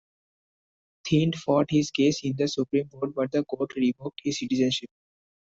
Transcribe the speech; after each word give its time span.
Thind 1.05 1.35
fought 1.35 1.67
his 1.69 1.91
case 1.91 2.21
in 2.23 2.33
the 2.35 2.47
Supreme 2.47 2.89
Court 2.89 3.13
but 3.13 3.31
the 3.31 3.43
court 3.45 3.69
revoked 3.75 4.21
his 4.23 4.39
citizenship. 4.39 4.89